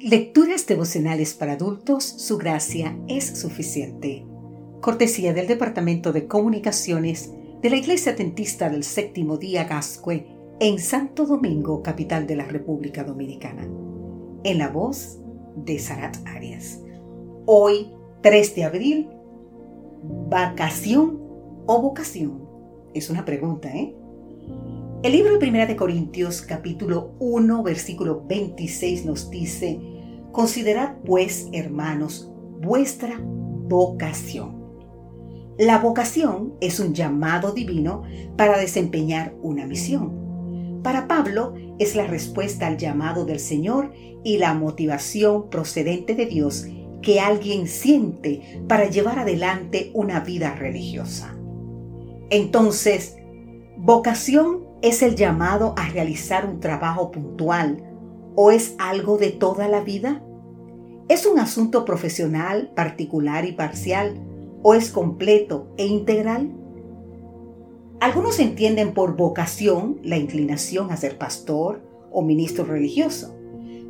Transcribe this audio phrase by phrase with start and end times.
[0.00, 4.24] Lecturas devocionales para adultos, su gracia es suficiente.
[4.80, 10.24] Cortesía del Departamento de Comunicaciones de la Iglesia Tentista del Séptimo Día Gascue
[10.60, 13.68] en Santo Domingo, capital de la República Dominicana.
[14.44, 15.18] En la voz
[15.56, 16.80] de Sarat Arias.
[17.46, 17.92] Hoy,
[18.22, 19.08] 3 de abril,
[20.28, 21.18] ¿vacación
[21.66, 22.48] o vocación?
[22.94, 23.96] Es una pregunta, ¿eh?
[25.00, 29.78] El libro de Primera de Corintios capítulo 1 versículo 26 nos dice,
[30.32, 34.58] Considerad pues, hermanos, vuestra vocación.
[35.56, 38.02] La vocación es un llamado divino
[38.36, 40.80] para desempeñar una misión.
[40.82, 43.92] Para Pablo es la respuesta al llamado del Señor
[44.24, 46.66] y la motivación procedente de Dios
[47.02, 51.38] que alguien siente para llevar adelante una vida religiosa.
[52.30, 53.14] Entonces,
[53.76, 57.82] vocación ¿Es el llamado a realizar un trabajo puntual
[58.36, 60.22] o es algo de toda la vida?
[61.08, 64.14] ¿Es un asunto profesional, particular y parcial
[64.62, 66.52] o es completo e integral?
[67.98, 73.34] Algunos entienden por vocación la inclinación a ser pastor o ministro religioso,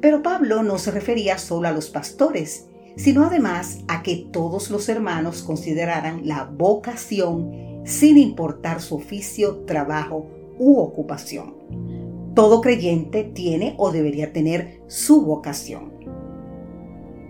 [0.00, 4.88] pero Pablo no se refería solo a los pastores, sino además a que todos los
[4.88, 11.54] hermanos consideraran la vocación sin importar su oficio, trabajo u ocupación.
[12.34, 15.92] Todo creyente tiene o debería tener su vocación.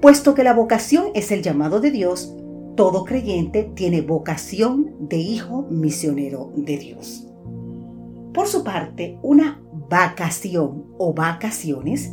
[0.00, 2.34] Puesto que la vocación es el llamado de Dios,
[2.76, 7.26] todo creyente tiene vocación de hijo misionero de Dios.
[8.32, 12.12] Por su parte, una vacación o vacaciones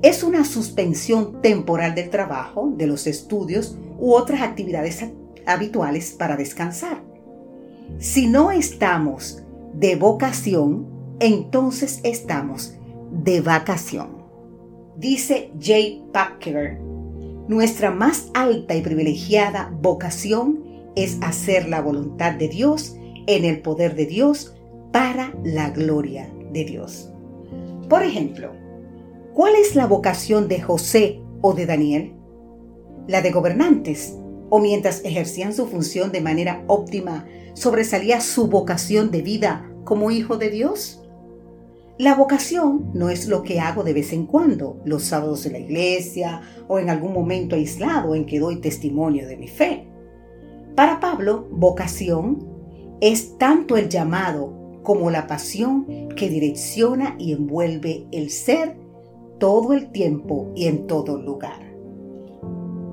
[0.00, 5.04] es una suspensión temporal del trabajo, de los estudios u otras actividades
[5.44, 7.02] habituales para descansar.
[7.98, 9.42] Si no estamos
[9.78, 10.86] de vocación,
[11.20, 12.74] entonces estamos
[13.12, 14.18] de vacación.
[14.96, 16.10] Dice J.
[16.12, 16.80] Packer,
[17.46, 20.64] nuestra más alta y privilegiada vocación
[20.96, 22.96] es hacer la voluntad de Dios
[23.28, 24.56] en el poder de Dios
[24.92, 27.12] para la gloria de Dios.
[27.88, 28.50] Por ejemplo,
[29.32, 32.14] ¿cuál es la vocación de José o de Daniel?
[33.06, 34.18] La de gobernantes,
[34.50, 40.36] o mientras ejercían su función de manera óptima, sobresalía su vocación de vida como hijo
[40.36, 41.02] de Dios?
[41.98, 45.58] La vocación no es lo que hago de vez en cuando, los sábados en la
[45.58, 49.88] iglesia o en algún momento aislado en que doy testimonio de mi fe.
[50.76, 52.46] Para Pablo, vocación
[53.00, 58.76] es tanto el llamado como la pasión que direcciona y envuelve el ser
[59.38, 61.67] todo el tiempo y en todo lugar.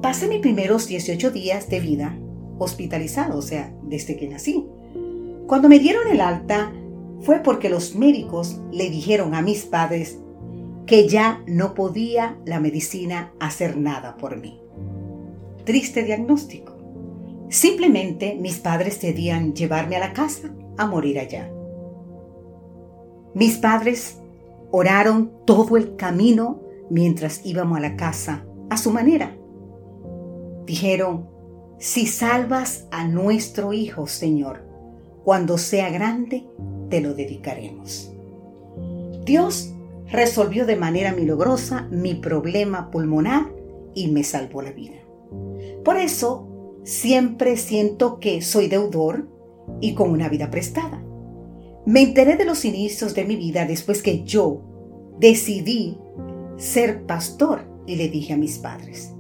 [0.06, 2.16] Pasé mis primeros 18 días de vida
[2.60, 4.64] hospitalizado, o sea, desde que nací.
[5.48, 6.72] Cuando me dieron el alta
[7.22, 10.20] fue porque los médicos le dijeron a mis padres
[10.86, 14.62] que ya no podía la medicina hacer nada por mí.
[15.64, 16.78] Triste diagnóstico.
[17.50, 21.50] Simplemente mis padres debían llevarme a la casa a morir allá.
[23.34, 24.20] Mis padres
[24.70, 26.62] oraron todo el camino
[26.92, 29.36] mientras íbamos a la casa a su manera.
[30.66, 31.28] Dijeron,
[31.78, 34.64] si salvas a nuestro Hijo, Señor,
[35.24, 36.46] cuando sea grande,
[36.90, 38.12] te lo dedicaremos.
[39.26, 39.74] Dios
[40.08, 43.52] resolvió de manera milagrosa mi problema pulmonar
[43.94, 44.98] y me salvó la vida.
[45.84, 46.48] Por eso,
[46.84, 49.28] siempre siento que soy deudor
[49.82, 51.04] y con una vida prestada.
[51.86, 54.62] Me enteré de los inicios de mi vida después que yo
[55.20, 55.98] decidí
[56.58, 59.15] ser pastor y le dije a mis padres,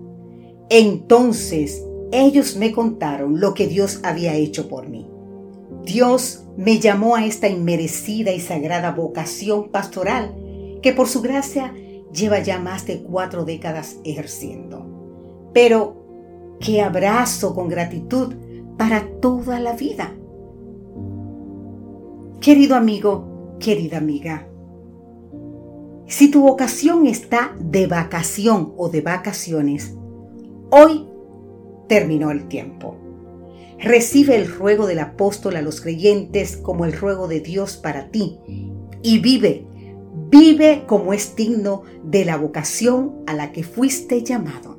[0.70, 5.08] entonces ellos me contaron lo que Dios había hecho por mí.
[5.84, 10.36] Dios me llamó a esta inmerecida y sagrada vocación pastoral
[10.81, 11.74] que por su gracia
[12.14, 15.50] lleva ya más de cuatro décadas ejerciendo.
[15.53, 18.34] Pero qué abrazo con gratitud
[18.78, 20.16] para toda la vida.
[22.40, 24.47] Querido amigo, querida amiga,
[26.08, 29.96] si tu vocación está de vacación o de vacaciones,
[30.77, 31.07] Hoy
[31.87, 32.97] terminó el tiempo.
[33.79, 38.39] Recibe el ruego del apóstol a los creyentes como el ruego de Dios para ti
[39.01, 39.66] y vive,
[40.29, 44.77] vive como es digno de la vocación a la que fuiste llamado.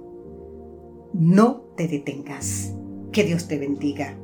[1.15, 2.75] No te detengas.
[3.11, 4.19] Que Dios te bendiga.